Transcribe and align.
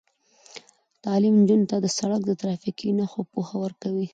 تعلیم 1.03 1.33
نجونو 1.41 1.69
ته 1.71 1.77
د 1.81 1.85
سړک 1.97 2.21
د 2.25 2.31
ترافیکي 2.41 2.89
نښو 2.97 3.21
پوهه 3.31 3.55
ورکوي. 3.63 4.07